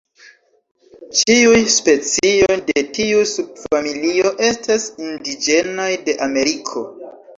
[1.17, 6.85] Ĉiuj specioj de tiu subfamilio estas indiĝenaj de Ameriko.